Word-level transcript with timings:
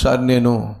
ఒకసారి 0.00 0.26
నేను 0.26 0.76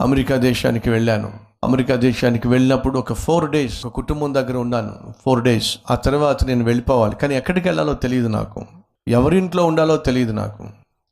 అమెరికా 0.00 0.36
దేశానికి 0.36 0.90
వెళ్ళాను. 0.90 1.32
అమెరికా 1.64 1.96
దేశానికి 1.96 2.48
వెళ్ళినప్పుడు 2.48 2.98
ఒక 2.98 3.12
ఫోర్ 3.12 3.50
డేస్ 3.50 3.86
ఒక 3.86 3.92
కుటుంబం 3.92 4.34
దగ్గర 4.34 4.56
ఉన్నాను. 4.56 5.14
ఫోర్ 5.24 5.42
డేస్ 5.42 5.78
ఆ 5.90 5.94
తర్వాత 5.94 6.44
నేను 6.44 6.64
వెళ్ళిపోవాలి. 6.64 7.16
కానీ 7.16 7.34
ఎక్కడికి 7.34 7.68
వెళ్ళాలో 7.68 7.94
తెలియదు 7.94 8.28
నాకు. 8.28 8.64
ఎవరింట్లో 9.08 9.66
ఉండాలో 9.66 9.96
తెలియదు 9.96 10.32
నాకు. 10.32 10.64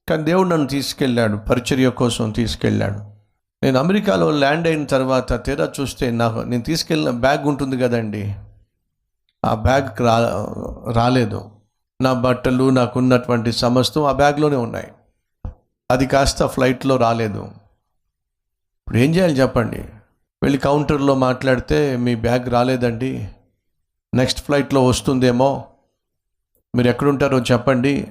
కానీ 0.08 0.22
దేవుడు 0.22 0.48
నన్ను 0.48 0.66
తీసుకెళ్ళాడు. 0.66 1.36
పరిచర్య 1.36 1.88
కోసం 1.88 2.30
తీసుకెళ్ళాడు. 2.30 2.98
నేను 3.62 3.78
అమెరికాలో 3.78 4.30
ల్యాండ్ 4.30 4.68
అయిన 4.68 4.84
తర్వాత 4.84 5.44
తీరా 5.44 5.68
చూస్తే 5.80 6.10
నాకు 6.10 6.38
నేను 6.38 6.62
తీసుకెళ్ళిన 6.62 7.10
బ్యాగ్ 7.10 7.48
ఉంటుంది 7.48 7.78
కదండి. 7.78 8.34
ఆ 9.44 9.54
బ్యాగ్ 9.54 10.00
రా 10.00 10.46
రాలేదు. 10.92 11.50
నా 12.02 12.12
బట్టలు 12.12 12.70
నాకున్నటువంటి 12.70 13.52
సమస్తం 13.52 14.04
ఆ 14.04 14.12
బ్యాగ్లోనే 14.12 14.56
ఉన్నాయి. 14.56 14.88
అది 15.90 16.06
కాస్త 16.06 16.46
ఫ్లైట్లో 16.46 16.96
రాలేదు. 16.96 17.44
ఇప్పుడు 18.78 18.96
ఏం 18.96 19.14
చేయాలి 19.14 19.32
చెప్పండి? 19.32 19.80
వెళ్ళి 20.42 20.58
కౌంటర్లో 20.58 21.14
మాట్లాడితే 21.14 21.96
మీ 21.96 22.14
బ్యాగ్ 22.14 22.50
రాలేదండి. 22.50 23.28
నెక్స్ట్ 24.14 24.42
ఫ్లైట్లో 24.42 24.86
వస్తుందేమో. 24.86 25.64
మీరు 26.76 26.88
ఎక్కడుంటారో 26.88 27.38
చెప్పండి. 27.38 28.08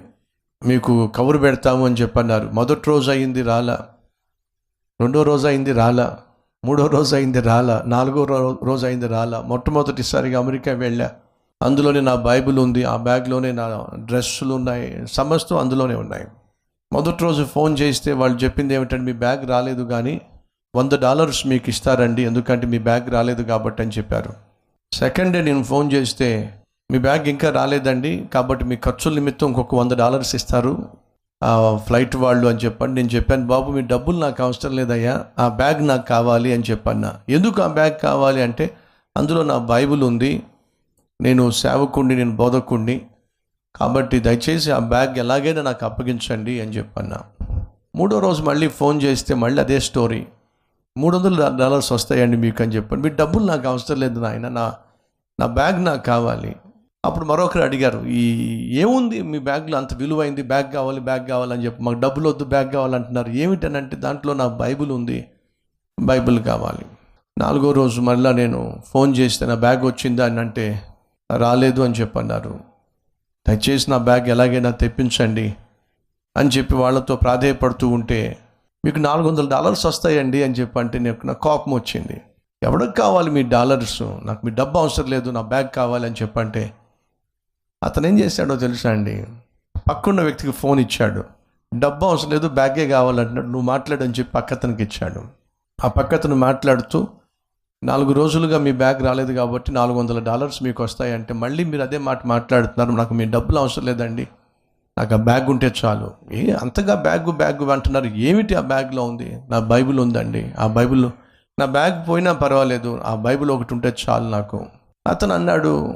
మీకు 0.66 1.08
కవర్ 1.08 1.42
పెడతాము 1.42 1.86
అని 1.86 1.96
చెప్పన్నారు. 1.96 2.50
మొదటి 2.54 2.82
రోజు 2.88 3.12
అయింది 3.12 3.42
రాలా. 3.42 3.88
రెండో 5.02 5.24
రోజు 5.24 5.48
అయింది 5.48 5.72
రాలా. 5.72 6.20
మూడో 6.66 6.88
రోజు 6.88 7.16
అయింది 7.16 7.42
రాలా. 7.42 7.84
నాలుగో 7.86 8.24
రో- 8.24 8.66
రోజు 8.66 8.86
అయింది 8.86 9.08
రాలా. 9.08 9.42
మొట్టమొదటిసారిగా 9.42 10.40
అమెరికా 10.40 10.72
వెళ్ళా. 10.72 11.12
అందులోనే 11.62 12.02
నా 12.02 12.16
బైబిల్ 12.16 12.60
ఉంది. 12.60 12.84
ఆ 12.84 12.98
బ్యాగ్లోనే 12.98 13.52
నా 13.52 13.88
డ్రెస్సులు 13.96 14.54
ఉన్నాయి. 14.54 15.08
సమస్తం 15.08 15.58
అందులోనే 15.58 15.96
ఉన్నాయి. 15.96 16.28
మొదటి 16.94 17.24
రోజు 17.24 17.44
ఫోన్ 17.44 17.78
చేస్తే 17.82 18.12
వాళ్ళు 18.12 18.38
చెప్పింది 18.44 18.74
ఏమిటంటే 18.74 19.04
మీ 19.04 19.14
బ్యాగ్ 19.14 19.50
రాలేదు 19.50 19.84
కానీ 19.84 20.22
వంద 20.76 20.92
డాలర్స్ 20.92 21.48
మీకు 21.48 21.70
ఇస్తారండి 21.70 22.22
ఎందుకంటే 22.22 22.68
మీ 22.68 22.80
బ్యాగ్ 22.80 23.10
రాలేదు 23.10 23.44
కాబట్టి 23.44 23.82
అని 23.82 23.92
చెప్పారు. 23.92 24.34
సెకండ్ 24.94 25.34
డే 25.34 25.42
నేను 25.42 25.64
ఫోన్ 25.64 25.92
చేస్తే 25.92 26.60
మీ 26.92 27.00
బ్యాగ్ 27.00 27.28
ఇంకా 27.28 27.50
రాలేదండి 27.50 28.26
కాబట్టి 28.34 28.66
మీ 28.66 28.76
ఖర్చుల 28.76 29.14
నిమిత్తం 29.14 29.48
ఇంకొక 29.48 29.76
వంద 29.76 29.92
డాలర్స్ 29.92 30.36
ఇస్తారు 30.36 30.90
ఆ 31.44 31.78
ఫ్లైట్ 31.78 32.16
వాళ్ళు 32.16 32.48
అని 32.48 32.58
చెప్పండి. 32.58 33.02
నేను 33.02 33.16
చెప్పాను 33.16 33.48
బాబు 33.48 33.72
మీ 33.72 33.82
డబ్బులు 33.82 34.18
నాకు 34.18 34.44
అవసరం 34.44 34.76
లేదయ్యా 34.76 35.26
ఆ 35.40 35.48
బ్యాగ్ 35.48 35.88
నాకు 35.88 36.08
కావాలి 36.08 36.54
అని 36.54 36.64
చెప్పన్నా. 36.72 37.14
ఎందుకు 37.30 37.62
ఆ 37.62 37.68
బ్యాగ్ 37.68 37.98
కావాలి? 38.04 38.42
అంటే 38.42 38.78
అందులో 39.18 39.44
నా 39.44 39.58
బైబిల్ 39.58 40.04
ఉంది 40.04 40.44
నేను 41.22 41.52
సేవకుణ్ణి 41.52 42.16
నేను 42.16 42.36
బోధకుణ్ణి 42.36 43.02
కాబట్టి 43.76 44.20
దయచేసి 44.20 44.72
ఆ 44.72 44.80
బ్యాగ్ 44.80 45.18
ఎలాగైనా 45.18 45.62
నాకు 45.62 45.86
అప్పగించండి 45.86 46.62
అని 46.62 46.72
చెప్పన్నా. 46.72 47.18
మూడో 47.96 48.20
రోజు 48.20 48.44
మళ్ళీ 48.44 48.68
ఫోన్ 48.68 49.02
చేస్తే 49.02 49.34
మళ్ళీ 49.34 49.62
అదే 49.62 49.80
స్టోరీ. 49.80 50.26
మూడు 50.98 51.18
వందల 51.18 51.58
డాలర్స్ 51.60 51.92
వస్తాయండి 51.92 52.38
మీకు 52.38 52.64
అని 52.64 52.76
చెప్పండి 52.76 53.10
మీ 53.10 53.16
డబ్బులు 53.16 53.46
నాకు 53.46 53.68
అవసరం 53.68 54.00
లేదు 54.00 54.20
నాయన. 54.20 54.48
నా 54.48 54.74
నా 55.40 55.46
బ్యాగ్ 55.46 55.86
నాకు 55.86 56.06
కావాలి. 56.06 56.56
అప్పుడు 57.06 57.26
మరొకరు 57.26 57.62
అడిగారు 57.62 58.06
ఈ 58.06 58.30
ఏముంది? 58.80 59.22
మీ 59.22 59.40
బ్యాగ్లో 59.40 59.78
అంత 59.78 59.94
విలువైంది? 59.94 60.42
బ్యాగ్ 60.42 60.74
కావాలి 60.74 61.00
బ్యాగ్ 61.00 61.28
కావాలని 61.28 61.66
చెప్పి. 61.66 61.84
మాకు 61.84 62.00
డబ్బులు 62.00 62.30
వద్దు 62.30 62.44
బ్యాగ్ 62.44 62.72
కావాలంటున్నారు. 62.72 63.30
ఏమిటనంటే 63.30 63.96
దాంట్లో 63.96 64.34
నా 64.34 64.48
బైబిల్ 64.48 64.92
ఉంది. 64.92 65.26
బైబిల్ 66.02 66.44
కావాలి. 66.44 66.86
నాలుగో 67.40 67.72
రోజు 67.72 68.02
మళ్ళీ 68.02 68.34
నేను 68.34 68.82
ఫోన్ 68.88 69.18
చేస్తే 69.18 69.46
నా 69.46 69.56
బ్యాగ్ 69.56 69.86
వచ్చిందా 69.86 70.26
అని 70.26 70.40
అంటే 70.40 70.82
రాలేదు 71.38 71.82
అని 71.82 71.94
చెప్పన్నారు. 71.94 72.73
దయచేసి 73.48 73.92
నా 73.92 73.98
బ్యాగ్ 73.98 74.28
ఎలాగైనా 74.28 74.70
తెప్పించండి 74.70 75.56
అని 76.38 76.50
చెప్పి 76.50 76.76
వాళ్ళతో 76.76 77.16
ప్రాధేయపడుతూ 77.16 77.88
ఉంటే 77.88 78.38
మీకు 78.86 79.00
నాలుగు 79.00 79.28
వందల 79.28 79.50
డాలర్స్ 79.50 79.86
వస్తాయండి 79.86 80.44
అని 80.44 80.54
చెప్పి 80.54 80.80
అంటే 80.80 81.00
నాకు 81.00 81.28
నా 81.28 81.34
కోపం 81.34 81.74
వచ్చింది. 81.74 82.22
ఎవరికి 82.64 82.94
కావాలి 82.94 83.30
మీ 83.30 83.44
డాలర్స్? 83.44 84.02
నాకు 84.02 84.46
మీ 84.46 84.52
డబ్బు 84.52 84.78
అవసరం 84.78 85.06
లేదు 85.06 85.30
నా 85.30 85.42
బ్యాగ్ 85.42 85.70
కావాలి 85.76 86.06
అని 86.06 86.16
చెప్పంటే 86.22 86.74
అతను 87.84 88.08
ఏం 88.08 88.20
చేశాడో 88.20 88.56
తెలుసా 88.56 88.90
అండి? 88.90 89.26
పక్కన్న 89.90 90.22
వ్యక్తికి 90.22 90.52
ఫోన్ 90.52 90.80
ఇచ్చాడు. 90.80 91.24
డబ్బు 91.80 92.06
అవసరం 92.06 92.32
లేదు 92.32 92.48
బ్యాగే 92.48 92.88
కావాలంటున్నాడు 92.88 93.46
నువ్వు 93.46 93.62
మాట్లాడని 93.62 94.14
చెప్పి 94.14 94.32
పక్కతనికి 94.32 94.84
ఇచ్చాడు. 94.84 95.24
ఆ 95.84 95.88
పక్కతను 95.88 96.36
మాట్లాడుతూ 96.36 97.08
నాలుగు 97.84 98.12
రోజులుగా 98.12 98.58
మీ 98.58 98.72
బ్యాగ్ 98.72 99.04
రాలేదు 99.04 99.34
కాబట్టి 99.34 99.72
నాలుగు 99.72 99.98
వందల 99.98 100.20
డాలర్స్ 100.20 100.64
మీకు 100.64 100.84
వస్తాయంటే 100.84 101.34
మళ్ళీ 101.34 101.64
మీరు 101.64 101.82
అదే 101.82 101.98
మాట 101.98 102.26
మాట్లాడుతున్నారు. 102.26 102.98
నాకు 102.98 103.14
మీ 103.14 103.26
డబ్బులు 103.26 103.58
అవసరం 103.58 103.86
లేదండి. 103.86 104.28
నాకు 104.98 105.14
ఆ 105.14 105.18
బ్యాగ్ 105.18 105.50
ఉంటే 105.50 105.74
చాలు. 105.86 106.12
ఏ 106.32 106.52
అంతగా 106.52 106.96
బ్యాగ్ 106.96 107.32
బ్యాగ్ 107.32 107.70
అంటున్నారు. 107.70 108.06
ఏమిటి 108.06 108.56
ఆ 108.56 108.62
బ్యాగ్లో 108.62 109.04
ఉంది? 109.04 109.38
నా 109.50 109.60
బైబిల్ 109.60 110.00
ఉందండి. 110.00 110.52
ఆ 110.60 110.68
బైబిల్ 110.68 111.10
నా 111.60 111.66
బ్యాగ్ 111.66 112.10
పోయినా 112.10 112.34
పర్వాలేదు. 112.34 113.02
ఆ 113.06 113.16
బైబిల్ 113.16 113.52
ఒకటి 113.52 113.74
ఉంటే 113.74 113.96
చాలు 114.10 114.30
నాకు. 114.30 114.66
అతను 115.08 115.34
అన్నాడు 115.34 115.94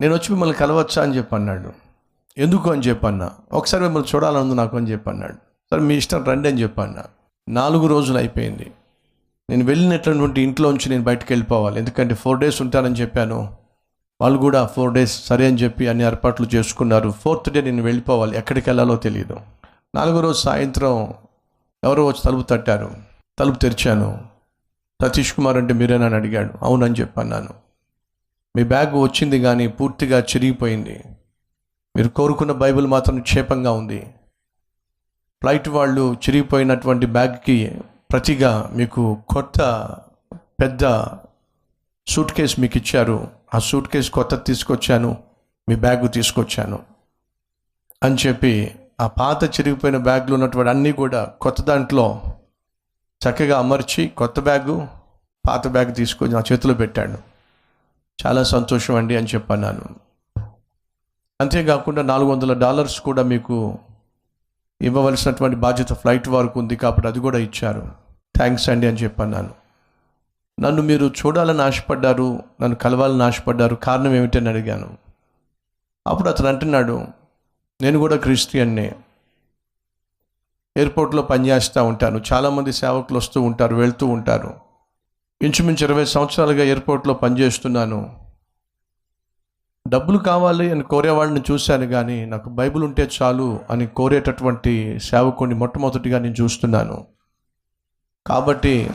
నేను 0.00 0.12
వచ్చి 0.12 0.26
మిమ్మల్ని 0.30 0.56
కలవచ్చా? 0.56 1.02
అని 1.02 1.16
చెప్పి 1.16 1.36
అన్నాడు. 1.36 1.72
ఎందుకు? 2.38 2.70
అని 2.70 2.80
చెప్పన్నా 2.80 3.30
ఒకసారి 3.52 3.82
మిమ్మల్ని 3.82 4.08
చూడాలని 4.14 4.54
నాకు 4.54 4.76
అని 4.76 4.92
చెప్పి 4.92 5.10
అన్నాడు. 5.10 5.34
సరే 5.70 5.80
మీ 5.80 5.94
ఇష్టం 5.94 6.24
రండి 6.24 6.48
అని 6.48 6.62
చెప్పన్నా 6.62 7.04
నాలుగు 7.48 7.86
రోజులు 7.86 8.18
అయిపోయింది. 8.18 8.72
నేను 9.50 9.64
వెళ్ళినటువంటి 9.64 10.40
ఇంట్లోంచి 10.40 10.88
నేను 10.88 11.02
బయటకు 11.02 11.26
వెళ్ళిపోవాలి. 11.30 11.78
ఎందుకంటే 11.78 12.14
ఫోర్ 12.14 12.38
డేస్ 12.38 12.62
ఉంటానని 12.62 12.94
చెప్పాను. 12.94 13.56
వాళ్ళు 14.20 14.38
కూడా 14.38 14.66
ఫోర్ 14.66 14.94
డేస్ 14.94 15.26
సరే 15.26 15.46
అని 15.46 15.56
చెప్పి 15.56 15.88
అన్ని 15.88 16.04
ఏర్పాట్లు 16.04 16.48
చేసుకున్నారు. 16.54 17.10
ఫోర్త్ 17.10 17.52
డే 17.52 17.60
నేను 17.60 17.82
వెళ్ళిపోవాలి. 17.82 18.38
ఎక్కడికి 18.38 18.70
వెళ్ళాలో 18.70 18.96
తెలియదు 18.96 19.40
నాలుగో 19.94 20.20
రోజు 20.20 20.38
సాయంత్రం 20.38 21.14
ఎవరో 21.84 22.06
వచ్చి 22.06 22.22
తలుపు 22.24 22.42
తట్టారు. 22.42 22.96
తలుపు 23.38 23.58
తెరిచాను. 23.58 24.18
సతీష్ 25.02 25.32
కుమార్ 25.32 25.56
అంటే 25.56 25.74
మీరేనా 25.74 26.06
అని 26.06 26.14
అడిగాడు. 26.14 26.50
అవునని 26.62 26.94
చెప్పన్నాను. 26.94 27.48
మీ 28.56 28.64
బ్యాగ్ 28.64 28.94
వచ్చింది 28.94 29.40
కానీ 29.40 29.68
పూర్తిగా 29.68 30.20
చిరిగిపోయింది. 30.20 31.00
మీరు 31.96 32.08
కోరుకున్న 32.08 32.52
బైబిల్ 32.52 32.86
మాత్రం 32.86 33.20
క్షేపంగా 33.20 33.70
ఉంది. 33.70 34.00
ఫ్లైట్ 35.42 35.68
వాళ్ళు 35.68 36.12
చిరిగిపోయినటువంటి 36.12 37.06
బ్యాగ్కి 37.06 37.78
ప్రతిగా 38.12 38.70
మీకు 38.72 39.22
కొత్త 39.28 39.60
పెద్ద 40.42 41.06
సూట్ 42.06 42.32
కేస్ 42.32 42.60
మీకు 42.60 42.78
ఇచ్చారు. 42.78 43.28
ఆ 43.54 43.58
సూట్ 43.58 43.88
కేస్ 43.88 44.10
కొత్త 44.10 44.34
తీసుకొచ్చాను. 44.34 45.16
మీ 45.68 45.76
బ్యాగ్ 45.76 46.12
తీసుకొచ్చాను. 46.12 46.78
అని 48.02 48.16
చెప్పి 48.26 48.74
ఆ 49.00 49.06
పాత 49.06 49.44
చిరిగిపోయిన 49.44 49.96
బ్యాగ్లో 49.96 50.34
ఉన్నటువంటి 50.34 50.70
అన్నీ 50.70 50.92
కూడా 50.92 51.24
కొత్త 51.24 51.62
దాంట్లో 51.62 52.22
చక్కగా 53.28 53.58
అమర్చి 53.58 54.08
కొత్త 54.08 54.40
బ్యాగు 54.40 54.88
పాత 55.48 55.68
బ్యాగ్ 55.68 55.94
తీసుకొని 55.94 56.32
నా 56.32 56.42
చేతిలో 56.52 56.74
పెట్టాడు. 56.74 57.18
చాలా 58.26 58.42
సంతోషం 58.42 58.94
అండి 58.94 59.16
అని 59.16 59.26
చెప్పన్నాను. 59.26 59.82
అంతేకాకుండా 61.40 62.02
నాలుగు 62.02 62.30
వందల 62.30 62.52
డాలర్స్ 62.52 63.00
కూడా 63.00 63.22
మీకు 63.22 63.78
ఇవ్వవలసినటువంటి 64.82 65.56
బాధ్యత 65.56 65.92
ఫ్లైట్ 65.92 66.28
వరకు 66.28 66.60
ఉంది 66.60 66.76
కాబట్టి 66.76 67.08
అది 67.08 67.20
కూడా 67.20 67.38
ఇచ్చారు. 67.38 67.92
థ్యాంక్స్ 68.36 68.68
అండి 68.68 68.86
అని 68.86 68.96
చెప్పన్నాను. 68.96 69.50
నన్ను 70.60 70.82
మీరు 70.82 71.06
చూడాలని 71.06 71.62
ఆశపడ్డారు 71.62 72.42
నన్ను 72.62 72.76
కలవాలని 72.76 73.22
ఆశపడ్డారు. 73.22 73.74
కారణం 73.74 74.14
ఏమిటని 74.14 74.48
అడిగాను. 74.48 74.96
అప్పుడు 76.06 76.28
అతను 76.28 76.48
అంటున్నాడు 76.48 77.06
నేను 77.80 77.98
కూడా 77.98 78.16
క్రిస్టియన్నే. 78.16 78.94
ఎయిర్పోర్ట్లో 80.76 81.22
పనిచేస్తూ 81.22 81.84
ఉంటాను. 81.84 82.22
చాలామంది 82.32 82.72
సేవకులు 82.72 83.18
వస్తూ 83.18 83.42
ఉంటారు 83.42 83.74
వెళ్తూ 83.74 84.06
ఉంటారు. 84.06 84.54
ఇంచుమించు 85.42 85.84
ఇరవై 85.84 86.04
సంవత్సరాలుగా 86.04 86.64
ఎయిర్పోర్ట్లో 86.64 87.14
పనిచేస్తున్నాను 87.14 88.27
డబ్బులు 89.88 90.18
కావాలి 90.18 90.70
అని 90.70 90.82
కోరేవాడిని 90.82 91.42
చూశాను 91.50 91.86
కానీ 91.86 92.24
నాకు 92.24 92.50
బైబిల్ 92.50 92.84
ఉంటే 92.84 93.10
చాలు 93.22 93.60
అని 93.70 93.86
కోరేటటువంటి 93.86 95.00
సేవకుని 95.00 95.54
మొట్టమొదటిగా 95.54 96.18
నేను 96.18 96.34
చూస్తున్నాను. 96.40 97.06
కాబట్టి 98.26 98.90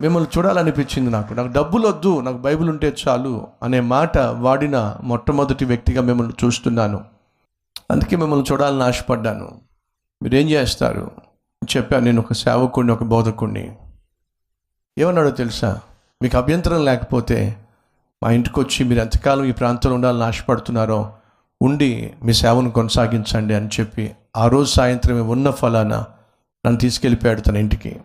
మిమ్మల్ని 0.00 0.38
చూడాలనిపించింది 0.38 1.10
నాకు. 1.10 1.34
నాకు 1.34 1.48
డబ్బులు 1.48 1.88
వద్దు 1.88 2.20
నాకు 2.20 2.36
బైబిల్ 2.36 2.68
ఉంటే 2.68 2.94
చాలు 3.08 3.46
అనే 3.62 3.80
మాట 3.80 4.18
వాడిన 4.18 4.96
మొట్టమొదటి 5.02 5.64
వ్యక్తిగా 5.64 6.02
మిమ్మల్ని 6.02 6.34
చూస్తున్నాను. 6.44 7.04
అందుకే 7.90 8.16
మిమ్మల్ని 8.16 8.46
చూడాలని 8.52 8.82
ఆశపడ్డాను. 8.82 9.60
మీరేం 10.22 10.48
చేస్తారు? 10.48 11.10
చెప్పాను 11.76 12.04
నేను 12.04 12.20
ఒక 12.20 12.32
సేవకుడిని 12.32 12.92
ఒక 12.92 13.02
బోధకుడిని 13.02 13.76
ఏమన్నాడో 14.98 15.30
తెలుసా? 15.30 15.80
మీకు 16.22 16.36
అభ్యంతరం 16.36 16.84
లేకపోతే 16.84 17.65
మా 18.22 18.30
ఇంటికి 18.30 18.60
వచ్చి 18.60 18.84
మీరు 18.84 19.00
ఎంతకాలం 19.00 19.44
ఈ 19.44 19.52
ప్రాంతంలో 19.52 19.94
ఉండాలని 19.94 20.24
ఆశపడుతున్నారో 20.24 21.12
ఉండి 21.62 22.14
మీ 22.24 22.32
సేవను 22.32 22.70
కొనసాగించండి 22.70 23.54
అని 23.54 23.66
చెప్పి 23.66 24.16
ఆ 24.36 24.48
రోజు 24.48 24.70
సాయంత్రమే 24.70 25.20
ఉన్న 25.20 25.50
ఫలాన 25.50 26.04
నన్ను 26.66 26.76
తీసుకెళ్ళిపోయాడు 26.76 27.40
తన 27.40 27.56
ఇంటికి. 27.56 27.96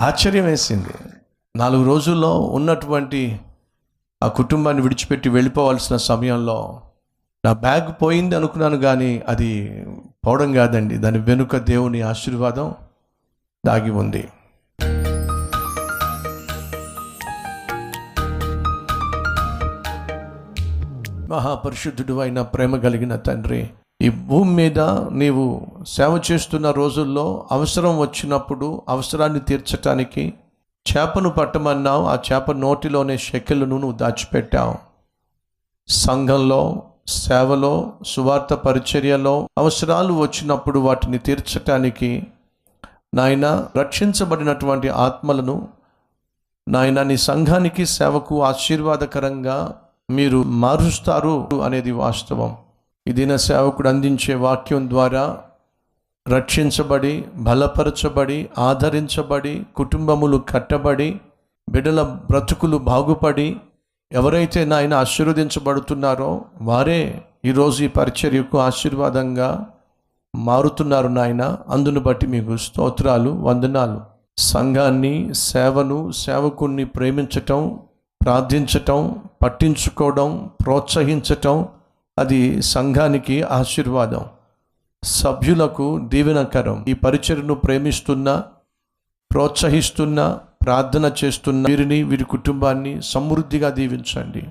ఆశ్చర్యం 0.00 0.44
వేసింది. 0.44 1.20
నాలుగు 1.56 1.84
రోజుల్లో 1.84 2.40
ఉన్నటువంటి 2.40 3.40
ఆ 4.22 4.28
కుటుంబాన్ని 4.28 4.82
విడిచిపెట్టి 4.82 5.28
వెళ్ళిపోవాల్సిన 5.28 5.96
సమయంలో 5.96 6.80
నా 7.44 7.52
బ్యాగ్ 7.52 8.02
పోయింది 8.02 8.36
అనుకున్నాను 8.36 8.76
కానీ 8.76 9.22
అది 9.28 9.84
పోవడం 10.26 10.52
కాదండి. 10.52 10.96
దాని 10.96 11.18
వెనుక 11.18 11.56
దేవుని 11.56 12.02
ఆశీర్వాదం 12.02 12.74
దాగి 13.66 13.90
ఉంది. 13.90 14.28
మహాపరిశుద్ధుడు 21.30 22.20
అయిన 22.20 22.42
ప్రేమ 22.42 22.76
కలిగిన 22.76 23.16
తండ్రి 23.16 23.70
ఈ 24.02 24.08
భూమి 24.08 24.50
మీద 24.50 24.80
నీవు 25.12 25.66
సేవ 25.86 26.20
చేస్తున్న 26.30 26.70
రోజుల్లో 26.70 27.48
అవసరం 27.52 27.98
వచ్చినప్పుడు 27.98 28.82
అవసరాన్ని 28.88 29.40
తీర్చటానికి 29.40 30.34
చేపను 30.86 31.30
పట్టమన్నావు 31.30 32.06
ఆ 32.06 32.18
చేప 32.32 32.52
నోటిలోనే 32.52 33.18
షెకెలను 33.18 33.78
నువ్వు 33.78 33.96
దాచిపెట్టావు. 33.96 34.74
సంఘంలో 35.88 36.82
సేవలో 37.06 37.92
సువార్త 38.06 38.54
పరిచర్యలో 38.54 39.48
అవసరాలు 39.58 40.12
వచ్చినప్పుడు 40.12 40.78
వాటిని 40.78 41.18
తీర్చటానికి 41.18 42.26
నాయన 43.14 43.66
రక్షించబడినటువంటి 43.76 44.88
ఆత్మలను 44.88 45.68
నాయన 46.68 47.02
నీ 47.02 47.16
సంఘానికి 47.16 47.86
సేవకు 47.86 48.42
ఆశీర్వాదకరంగా 48.42 49.80
మీరు 50.10 50.42
మారుస్తారు 50.42 51.62
అనేది 51.62 51.90
వాస్తవం. 51.90 52.56
ఈ 53.08 53.12
దిన 53.12 53.36
సేవకుడు 53.36 53.88
అందించే 53.88 54.34
వాక్యం 54.34 54.90
ద్వారా 54.90 55.38
రక్షించబడి 56.28 57.24
బలపరచబడి 57.34 58.48
ఆదరించబడి 58.58 59.66
కుటుంబములు 59.76 60.42
కట్టబడి 60.48 61.20
బిడల 61.68 62.02
బ్రతుకులు 62.02 62.76
బాగుపడి 62.76 63.56
ఎవరైతే 64.12 64.64
నాయన 64.64 64.94
ఆశీర్వదించబడుతున్నారో 64.94 66.44
వారే 66.62 67.22
ఈరోజు 67.44 67.84
ఈ 67.84 67.88
పరిచర్యకు 67.88 68.58
ఆశీర్వాదంగా 68.58 69.66
మారుతున్నారు 70.36 71.08
నాయన. 71.08 71.58
అందును 71.68 72.00
బట్టి 72.00 72.26
మీకు 72.26 72.56
స్తోత్రాలు 72.56 73.30
వందనాలు. 73.30 74.00
సంఘాన్ని 74.38 75.34
సేవను 75.34 76.12
సేవకుణ్ణి 76.12 76.84
ప్రేమించటం 76.84 77.78
ప్రార్థించటం 78.24 79.22
పట్టించుకోవడం 79.42 80.50
ప్రోత్సహించటం 80.64 81.68
అది 82.18 82.62
సంఘానికి 82.62 83.42
ఆశీర్వాదం. 83.42 84.24
సభ్యులకు 85.04 86.00
దీవెనకరం. 86.04 86.84
ఈ 86.88 86.92
పరిచయను 86.92 87.54
ప్రేమిస్తున్న 87.54 88.42
ప్రోత్సహిస్తున్న 89.32 90.38
ప్రార్థన 90.62 91.12
చేస్తున్న 91.24 91.66
వీరిని 91.66 92.02
వీరి 92.02 92.24
కుటుంబాన్ని 92.24 93.02
సమృద్ధిగా 93.02 93.70
దీవించండి. 93.70 94.42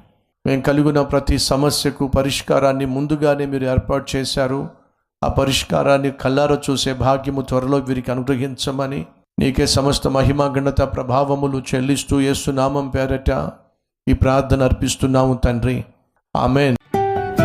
మేము 0.46 0.62
కలిగిన 0.62 1.02
ప్రతి 1.02 1.38
సమస్యకు 1.38 2.08
పరిష్కారాన్ని 2.08 2.86
ముందుగానే 2.86 3.46
మీరు 3.46 3.66
ఏర్పాటు 3.66 4.18
చేశారు. 4.18 4.70
ఆ 5.24 5.28
పరిష్కారాన్ని 5.28 6.12
కల్లార 6.12 6.58
చూసే 6.70 6.94
భాగ్యము 6.94 7.42
త్వరలో 7.42 7.78
వీరికి 7.78 8.12
అనుగ్రహించమని 8.12 9.06
నీకే 9.40 9.66
సమస్త 9.66 10.08
మహిమ 10.08 10.44
గణత 10.44 10.82
ప్రభావములు 10.82 11.64
చెల్లిస్తూ 11.76 12.20
యేసు 12.20 12.52
నామం 12.52 12.90
పేరట 12.90 13.50
ఈ 14.08 14.14
ప్రార్థన 14.14 14.64
అర్పిస్తున్నాము 14.64 15.34
తండ్రి. 15.34 15.76
ఆమెన్. 16.36 16.78